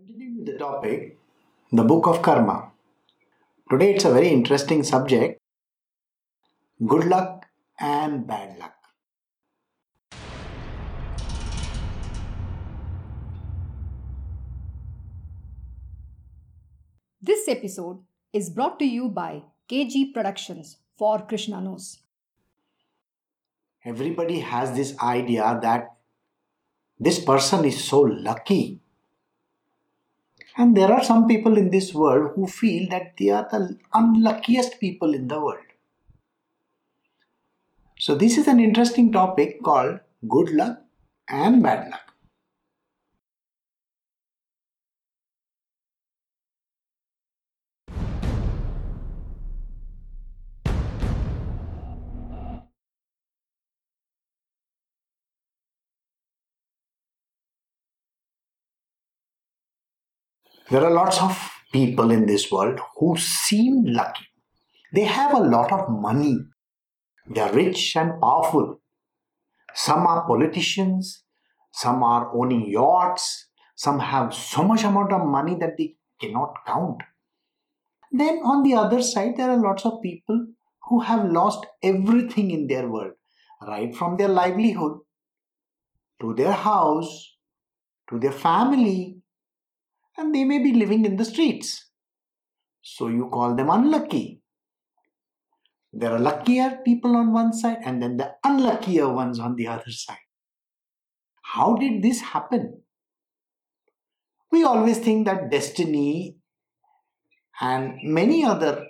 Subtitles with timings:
[0.00, 1.18] Continuing with the topic,
[1.72, 2.70] the book of karma.
[3.70, 5.38] Today it's a very interesting subject
[6.86, 7.44] good luck
[7.78, 8.72] and bad luck.
[17.20, 17.98] This episode
[18.32, 21.98] is brought to you by KG Productions for Krishna Knows.
[23.84, 25.96] Everybody has this idea that
[26.98, 28.80] this person is so lucky.
[30.56, 34.78] And there are some people in this world who feel that they are the unluckiest
[34.78, 35.64] people in the world.
[38.00, 40.82] So, this is an interesting topic called good luck
[41.28, 42.09] and bad luck.
[60.70, 61.36] There are lots of
[61.72, 64.26] people in this world who seem lucky.
[64.94, 66.38] They have a lot of money.
[67.28, 68.80] They are rich and powerful.
[69.74, 71.24] Some are politicians,
[71.72, 77.02] some are owning yachts, some have so much amount of money that they cannot count.
[78.12, 80.46] Then on the other side, there are lots of people
[80.88, 83.14] who have lost everything in their world,
[83.66, 84.98] right from their livelihood
[86.20, 87.36] to their house,
[88.08, 89.20] to their family,
[90.20, 91.90] and they may be living in the streets.
[92.82, 94.42] So you call them unlucky.
[95.92, 99.90] There are luckier people on one side and then the unluckier ones on the other
[99.90, 100.26] side.
[101.42, 102.82] How did this happen?
[104.52, 106.36] We always think that destiny
[107.60, 108.86] and many other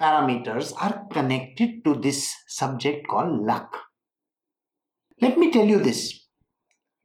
[0.00, 3.76] parameters are connected to this subject called luck.
[5.20, 6.26] Let me tell you this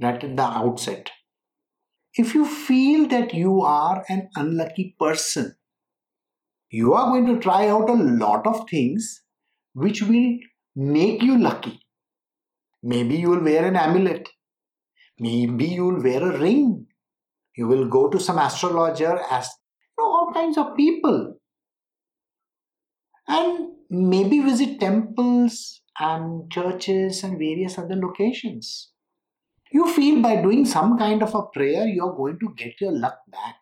[0.00, 1.10] right at the outset
[2.16, 5.56] if you feel that you are an unlucky person,
[6.70, 9.22] you are going to try out a lot of things
[9.72, 10.38] which will
[10.76, 11.80] make you lucky.
[12.82, 14.28] Maybe you will wear an amulet.
[15.18, 16.86] Maybe you will wear a ring.
[17.56, 19.52] You will go to some astrologer, ask
[19.96, 21.34] you know, all kinds of people.
[23.26, 28.90] And maybe visit temples and churches and various other locations.
[29.74, 33.18] You feel by doing some kind of a prayer, you're going to get your luck
[33.26, 33.56] back.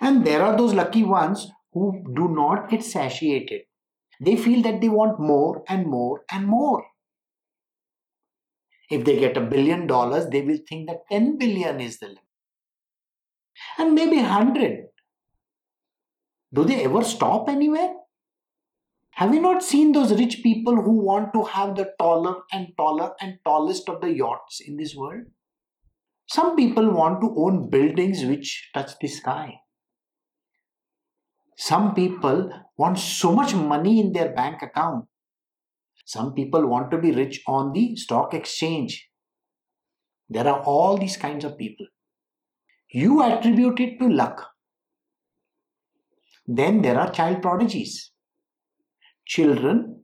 [0.00, 3.62] And there are those lucky ones who do not get satiated.
[4.20, 6.84] They feel that they want more and more and more.
[8.90, 12.24] If they get a billion dollars, they will think that 10 billion is the limit.
[13.78, 14.88] And maybe 100.
[16.52, 17.94] Do they ever stop anywhere?
[19.20, 23.12] Have you not seen those rich people who want to have the taller and taller
[23.20, 25.24] and tallest of the yachts in this world?
[26.26, 29.56] Some people want to own buildings which touch the sky.
[31.58, 35.04] Some people want so much money in their bank account.
[36.06, 39.06] Some people want to be rich on the stock exchange.
[40.30, 41.84] There are all these kinds of people.
[42.90, 44.46] You attribute it to luck.
[46.46, 48.12] Then there are child prodigies
[49.30, 50.02] children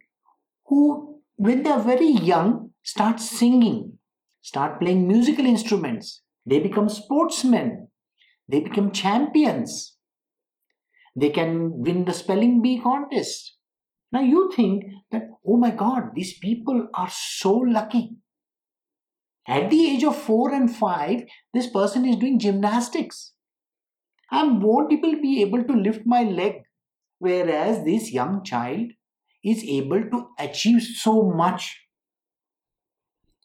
[0.66, 3.98] who, when they are very young, start singing,
[4.40, 6.22] start playing musical instruments.
[6.46, 7.88] They become sportsmen,
[8.48, 9.96] they become champions.
[11.18, 13.56] They can win the spelling bee contest.
[14.12, 18.10] Now you think that, oh my god, these people are so lucky.
[19.48, 21.22] At the age of four and five,
[21.54, 23.32] this person is doing gymnastics.
[24.30, 26.62] And won't people be able to lift my leg?
[27.18, 28.92] Whereas this young child
[29.44, 31.80] is able to achieve so much.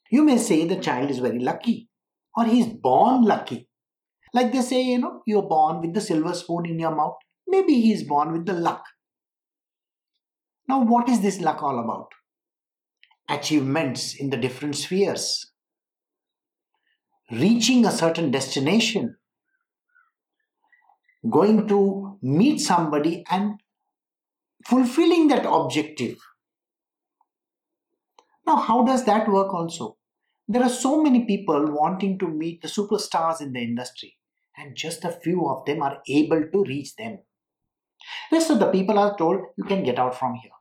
[0.09, 1.90] You may say the child is very lucky
[2.35, 3.68] or he is born lucky.
[4.34, 7.16] Like they say, you know, you're born with the silver spoon in your mouth.
[7.47, 8.84] Maybe he is born with the luck.
[10.68, 12.07] Now, what is this luck all about?
[13.30, 15.51] Achievements in the different spheres,
[17.30, 19.18] reaching a certain destination,
[21.30, 23.60] going to meet somebody and
[24.66, 26.18] fulfilling that objective.
[28.46, 29.98] Now, how does that work also?
[30.48, 34.18] There are so many people wanting to meet the superstars in the industry,
[34.58, 37.19] and just a few of them are able to reach them.
[38.31, 40.52] Rest of the people are told you can get out from here.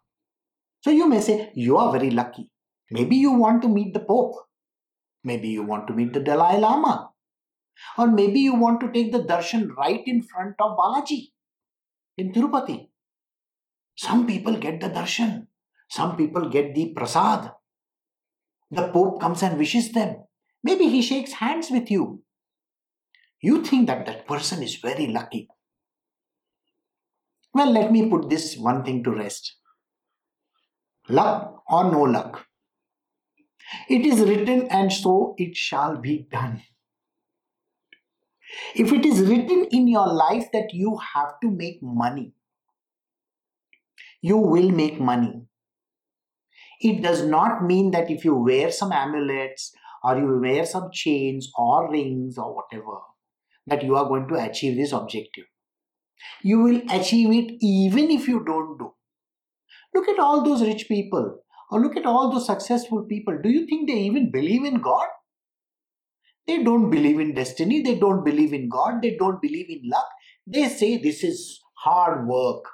[0.82, 2.50] So you may say you are very lucky.
[2.90, 4.34] Maybe you want to meet the Pope.
[5.24, 7.10] Maybe you want to meet the Dalai Lama.
[7.96, 11.28] Or maybe you want to take the darshan right in front of Balaji
[12.18, 12.89] in Tirupati.
[14.00, 15.48] Some people get the darshan,
[15.90, 17.50] some people get the prasad.
[18.70, 20.24] The Pope comes and wishes them.
[20.62, 22.22] Maybe he shakes hands with you.
[23.42, 25.48] You think that that person is very lucky.
[27.52, 29.56] Well, let me put this one thing to rest
[31.10, 32.46] luck or no luck.
[33.90, 36.62] It is written, and so it shall be done.
[38.74, 42.32] If it is written in your life that you have to make money,
[44.22, 45.42] you will make money.
[46.80, 49.72] It does not mean that if you wear some amulets
[50.02, 52.98] or you wear some chains or rings or whatever,
[53.66, 55.44] that you are going to achieve this objective.
[56.42, 58.92] You will achieve it even if you don't do.
[59.94, 61.40] Look at all those rich people
[61.70, 63.38] or look at all those successful people.
[63.42, 65.06] Do you think they even believe in God?
[66.46, 70.08] They don't believe in destiny, they don't believe in God, they don't believe in luck.
[70.46, 72.64] They say this is hard work.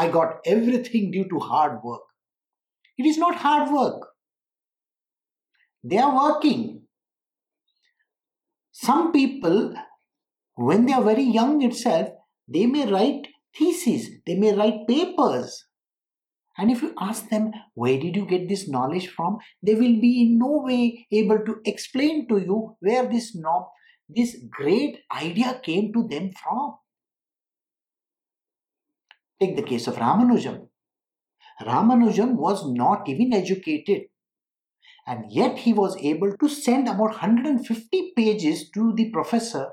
[0.00, 2.02] I got everything due to hard work.
[2.98, 4.08] It is not hard work.
[5.82, 6.82] They are working.
[8.72, 9.74] Some people,
[10.54, 12.10] when they are very young itself,
[12.46, 13.28] they may write
[13.58, 15.64] theses, they may write papers.
[16.58, 19.38] And if you ask them, where did you get this knowledge from?
[19.62, 23.70] They will be in no way able to explain to you where this, no,
[24.10, 26.76] this great idea came to them from.
[29.40, 30.68] Take the case of Ramanujam.
[31.60, 34.02] Ramanujam was not even educated,
[35.06, 39.70] and yet he was able to send about 150 pages to the professor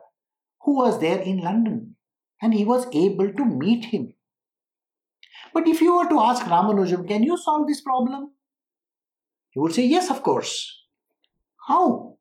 [0.61, 1.95] who was there in London,
[2.41, 4.13] and he was able to meet him.
[5.53, 8.31] But if you were to ask Ramanujam, can you solve this problem?
[9.51, 10.83] He would say, Yes, of course.
[11.67, 12.17] How?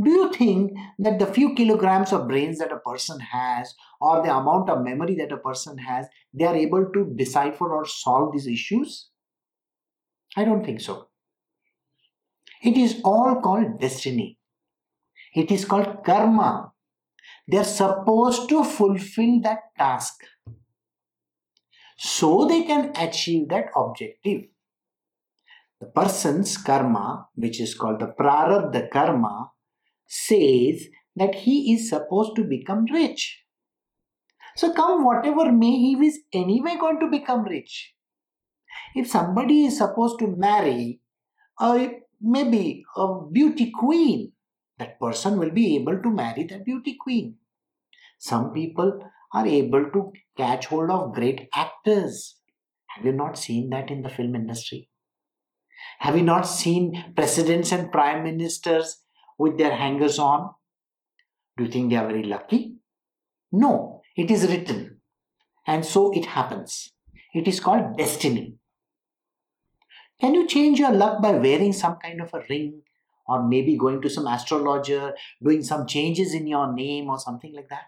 [0.00, 4.34] Do you think that the few kilograms of brains that a person has or the
[4.34, 8.46] amount of memory that a person has, they are able to decipher or solve these
[8.46, 9.10] issues?
[10.36, 11.08] I don't think so.
[12.62, 14.38] It is all called destiny.
[15.34, 16.72] It is called karma.
[17.48, 20.14] They are supposed to fulfill that task
[21.96, 24.42] so they can achieve that objective.
[25.80, 29.51] The person's karma, which is called the prarabdha karma,
[30.12, 33.44] says that he is supposed to become rich.
[34.56, 37.94] So, come whatever may, he is anyway going to become rich.
[38.94, 41.00] If somebody is supposed to marry
[41.58, 44.32] a maybe a beauty queen,
[44.78, 47.36] that person will be able to marry that beauty queen.
[48.18, 49.00] Some people
[49.32, 52.36] are able to catch hold of great actors.
[52.88, 54.90] Have you not seen that in the film industry?
[56.00, 59.01] Have you not seen presidents and prime ministers
[59.42, 60.50] with their hangers on?
[61.56, 62.76] Do you think they are very lucky?
[63.50, 65.00] No, it is written.
[65.66, 66.92] And so it happens.
[67.34, 68.54] It is called destiny.
[70.20, 72.82] Can you change your luck by wearing some kind of a ring
[73.26, 77.68] or maybe going to some astrologer, doing some changes in your name or something like
[77.68, 77.86] that?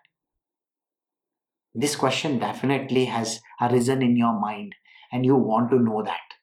[1.75, 4.75] This question definitely has arisen in your mind
[5.13, 6.35] and you want to know that.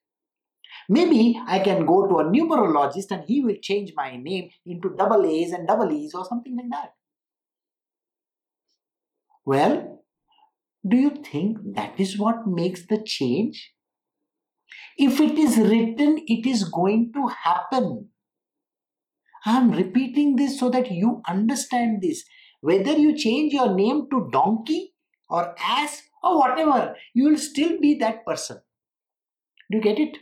[0.90, 5.26] Maybe I can go to a numerologist and he will change my name into double
[5.26, 6.94] A's and double E's or something like that.
[9.46, 10.04] Well,
[10.88, 13.74] do you think that is what makes the change?
[14.98, 18.10] If it is written, it is going to happen.
[19.46, 22.24] I am repeating this so that you understand this.
[22.62, 24.94] Whether you change your name to donkey
[25.30, 28.62] or ass or whatever, you will still be that person.
[29.72, 30.18] Do you get it?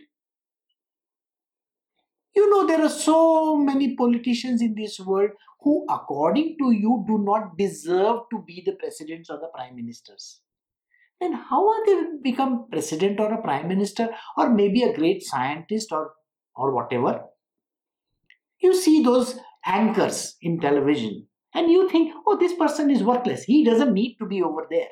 [2.40, 7.18] You know, there are so many politicians in this world who, according to you, do
[7.18, 10.40] not deserve to be the presidents or the prime ministers.
[11.20, 15.92] Then, how are they become president or a prime minister or maybe a great scientist
[15.92, 16.14] or,
[16.56, 17.26] or whatever?
[18.62, 23.44] You see those anchors in television and you think, oh, this person is worthless.
[23.44, 24.88] He doesn't need to be over there.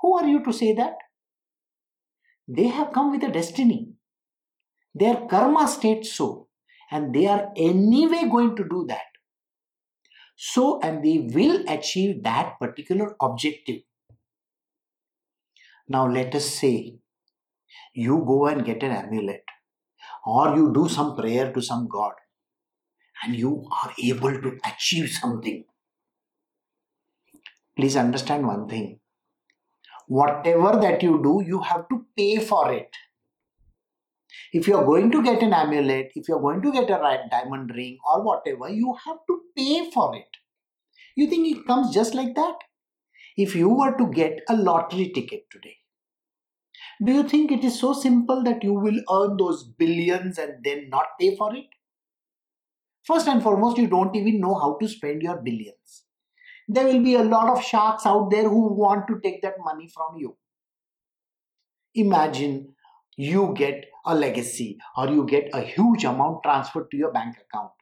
[0.00, 0.96] Who are you to say that?
[2.48, 3.92] They have come with a destiny.
[4.92, 6.47] Their karma states so,
[6.90, 9.06] and they are anyway going to do that.
[10.36, 13.80] So, and they will achieve that particular objective.
[15.88, 16.98] Now, let us say
[17.94, 19.44] you go and get an amulet,
[20.24, 22.12] or you do some prayer to some god,
[23.22, 25.64] and you are able to achieve something.
[27.76, 29.00] Please understand one thing
[30.08, 32.88] whatever that you do, you have to pay for it.
[34.52, 37.28] If you are going to get an amulet, if you are going to get a
[37.30, 40.28] diamond ring or whatever, you have to pay for it.
[41.16, 42.56] You think it comes just like that?
[43.36, 45.78] If you were to get a lottery ticket today,
[47.04, 50.88] do you think it is so simple that you will earn those billions and then
[50.90, 51.66] not pay for it?
[53.02, 56.04] First and foremost, you don't even know how to spend your billions.
[56.68, 59.88] there will be a lot of sharks out there who want to take that money
[59.88, 60.36] from you.
[61.94, 62.74] Imagine
[63.16, 67.72] you get a legacy or you get a huge amount transferred to your bank account.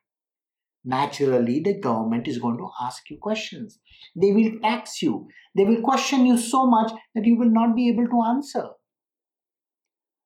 [0.85, 3.81] Naturally, the government is going to ask you questions.
[4.15, 5.29] They will tax you.
[5.57, 8.69] They will question you so much that you will not be able to answer.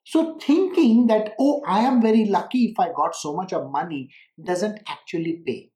[0.05, 4.11] So, thinking that, oh, I am very lucky if I got so much of money
[4.45, 5.71] doesn't actually pay.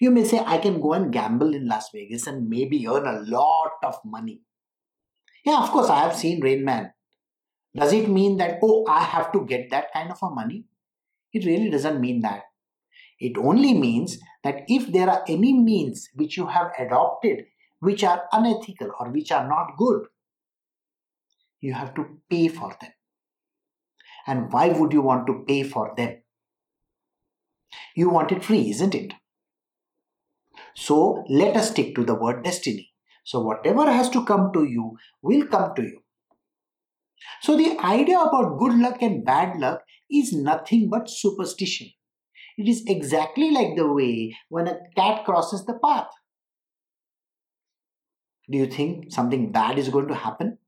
[0.00, 3.22] You may say, I can go and gamble in Las Vegas and maybe earn a
[3.22, 4.42] lot of money.
[5.44, 6.92] Yeah, of course, I have seen Rain Man.
[7.74, 10.64] Does it mean that, oh, I have to get that kind of a money?
[11.32, 12.42] It really doesn't mean that.
[13.18, 17.46] It only means that if there are any means which you have adopted
[17.82, 20.02] which are unethical or which are not good,
[21.60, 22.92] you have to pay for them.
[24.24, 26.22] And why would you want to pay for them?
[27.96, 29.14] You want it free, isn't it?
[30.76, 32.92] So let us stick to the word destiny.
[33.24, 36.01] So whatever has to come to you will come to you.
[37.40, 41.88] So the idea about good luck and bad luck is nothing but superstition.
[42.58, 46.08] It is exactly like the way when a cat crosses the path.
[48.50, 50.58] Do you think something bad is going to happen?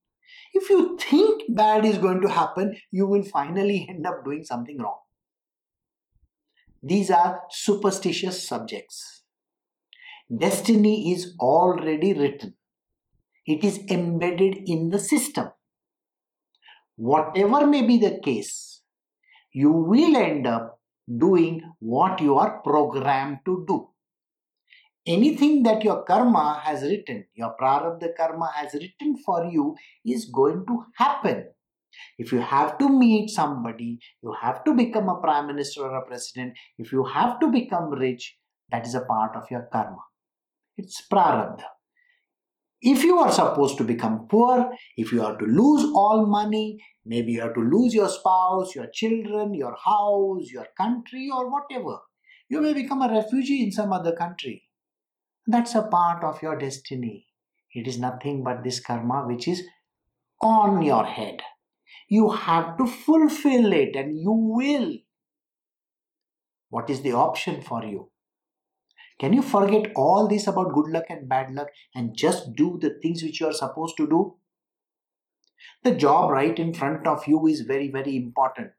[0.54, 4.78] If you think bad is going to happen, you will finally end up doing something
[4.78, 5.00] wrong.
[6.82, 9.22] These are superstitious subjects.
[10.34, 12.54] Destiny is already written,
[13.46, 15.48] it is embedded in the system.
[16.96, 18.82] Whatever may be the case,
[19.52, 20.80] you will end up
[21.18, 23.88] doing what you are programmed to do.
[25.06, 29.74] Anything that your karma has written, your prarabdha karma has written for you,
[30.04, 31.44] is going to happen.
[32.18, 36.06] If you have to meet somebody, you have to become a prime minister or a
[36.06, 38.36] president, if you have to become rich,
[38.70, 39.98] that is a part of your karma.
[40.76, 41.64] It's prarabdha.
[42.86, 47.32] If you are supposed to become poor, if you are to lose all money, maybe
[47.32, 51.96] you have to lose your spouse, your children, your house, your country, or whatever,
[52.50, 54.64] you may become a refugee in some other country.
[55.46, 57.28] That's a part of your destiny.
[57.72, 59.62] It is nothing but this karma which is
[60.42, 61.40] on your head.
[62.10, 64.98] You have to fulfill it and you will.
[66.68, 68.10] What is the option for you?
[69.20, 72.98] Can you forget all this about good luck and bad luck and just do the
[73.00, 74.36] things which you are supposed to do?
[75.82, 78.72] The job right in front of you is very, very important.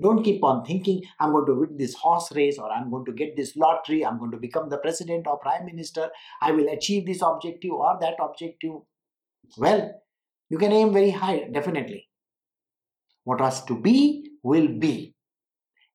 [0.00, 3.12] Don't keep on thinking, I'm going to win this horse race or I'm going to
[3.12, 6.08] get this lottery, I'm going to become the president or prime minister,
[6.40, 8.72] I will achieve this objective or that objective.
[9.58, 10.02] Well,
[10.48, 12.08] you can aim very high, definitely.
[13.24, 15.14] What was to be will be.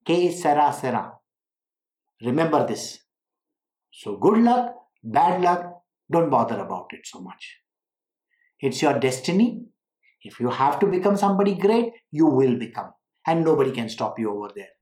[0.05, 1.13] Que sera sera.
[2.21, 2.99] Remember this.
[3.99, 7.57] So, good luck, bad luck, don't bother about it so much.
[8.59, 9.65] It's your destiny.
[10.21, 12.91] If you have to become somebody great, you will become,
[13.25, 14.75] and nobody can stop you over there.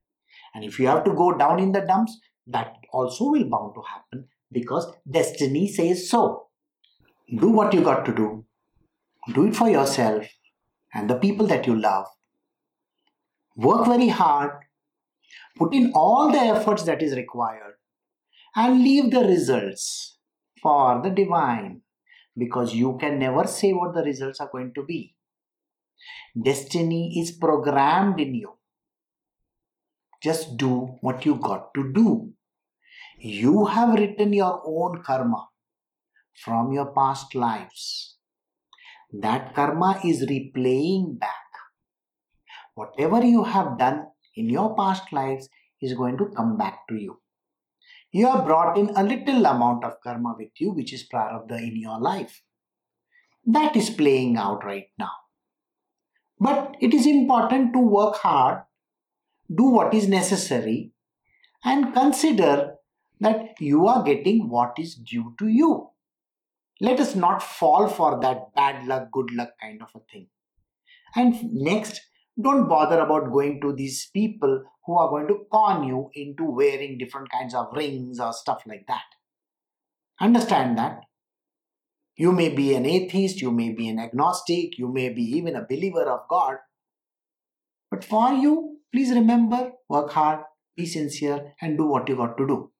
[0.54, 2.14] And if you have to go down in the dumps,
[2.46, 6.48] that also will bound to happen because destiny says so.
[7.34, 8.44] Do what you got to do,
[9.32, 10.26] do it for yourself
[10.92, 12.06] and the people that you love.
[13.56, 14.50] Work very hard,
[15.56, 17.76] put in all the efforts that is required
[18.56, 20.16] and leave the results
[20.62, 21.82] for the divine
[22.36, 25.14] because you can never say what the results are going to be.
[26.42, 28.52] Destiny is programmed in you.
[30.22, 32.32] Just do what you got to do.
[33.18, 35.48] You have written your own karma
[36.34, 38.16] from your past lives.
[39.12, 41.34] That karma is replaying back.
[42.74, 45.48] Whatever you have done in your past lives
[45.80, 47.20] is going to come back to you
[48.12, 51.76] you have brought in a little amount of karma with you, which is prarabdha in
[51.80, 52.42] your life.
[53.44, 55.12] That is playing out right now.
[56.38, 58.62] But it is important to work hard,
[59.54, 60.92] do what is necessary,
[61.64, 62.74] and consider
[63.20, 65.90] that you are getting what is due to you.
[66.80, 70.28] Let us not fall for that bad luck, good luck kind of a thing.
[71.14, 72.02] And next,
[72.40, 76.98] don't bother about going to these people who are going to con you into wearing
[76.98, 79.04] different kinds of rings or stuff like that.
[80.20, 81.00] Understand that.
[82.16, 85.66] You may be an atheist, you may be an agnostic, you may be even a
[85.66, 86.56] believer of God.
[87.90, 90.40] But for you, please remember work hard,
[90.76, 92.70] be sincere, and do what you got to do.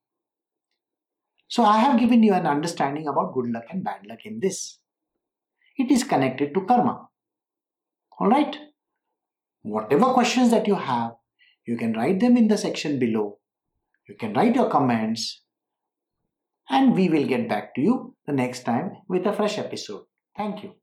[1.49, 4.79] So, I have given you an understanding about good luck and bad luck in this.
[5.77, 7.09] It is connected to karma.
[8.19, 8.57] Alright?
[9.67, 11.17] Whatever questions that you have,
[11.67, 13.41] you can write them in the section below.
[14.09, 15.43] You can write your comments.
[16.71, 20.05] And we will get back to you the next time with a fresh episode.
[20.37, 20.75] Thank you.